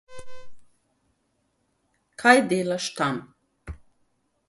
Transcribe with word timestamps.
Kaj 2.25 2.35
delaš 2.55 2.91
tam? 3.01 3.25